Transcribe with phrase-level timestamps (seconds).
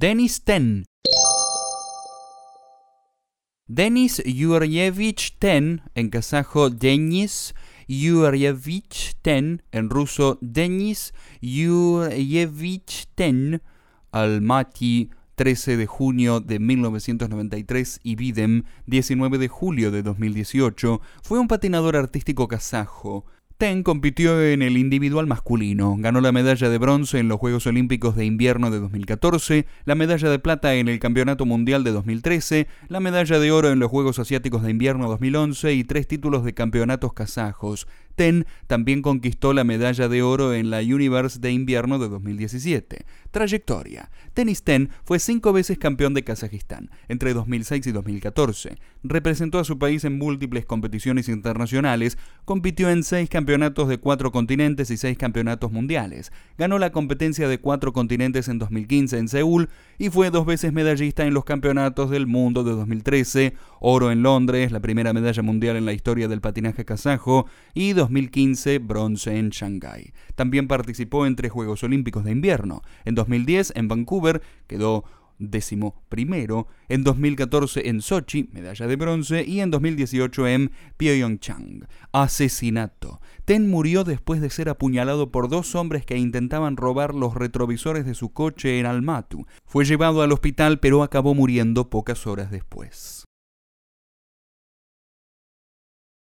[0.00, 0.86] Denis Ten.
[3.68, 7.54] Denis Yurievich Ten, en kazajo Denis
[7.86, 13.60] Yurievich Ten, en ruso Denis Yurievich Ten,
[14.10, 21.46] Almaty 13 de junio de 1993 y Videm 19 de julio de 2018, fue un
[21.46, 23.26] patinador artístico kazajo,
[23.60, 28.16] Ten compitió en el individual masculino, ganó la medalla de bronce en los Juegos Olímpicos
[28.16, 33.00] de Invierno de 2014, la medalla de plata en el Campeonato Mundial de 2013, la
[33.00, 37.12] medalla de oro en los Juegos Asiáticos de Invierno 2011 y tres títulos de campeonatos
[37.12, 37.86] kazajos.
[38.16, 43.04] Ten también conquistó la medalla de oro en la Universe de Invierno de 2017.
[43.30, 44.10] Trayectoria.
[44.34, 48.76] Tenis Ten fue cinco veces campeón de Kazajistán entre 2006 y 2014.
[49.02, 54.90] Representó a su país en múltiples competiciones internacionales, compitió en seis campeonatos de cuatro continentes
[54.90, 56.32] y seis campeonatos mundiales.
[56.58, 61.24] Ganó la competencia de cuatro continentes en 2015 en Seúl y fue dos veces medallista
[61.24, 65.86] en los campeonatos del mundo de 2013, oro en Londres, la primera medalla mundial en
[65.86, 70.14] la historia del patinaje kazajo, y 2015 bronce en Shanghái.
[70.34, 72.80] También participó en tres Juegos Olímpicos de Invierno.
[73.04, 75.04] En 2010 en Vancouver quedó
[75.38, 81.86] décimo primero, en 2014 en Sochi, medalla de bronce, y en 2018 en Pyeongchang.
[82.12, 83.20] Asesinato.
[83.44, 88.14] Ten murió después de ser apuñalado por dos hombres que intentaban robar los retrovisores de
[88.14, 89.44] su coche en Almaty.
[89.66, 93.24] Fue llevado al hospital pero acabó muriendo pocas horas después.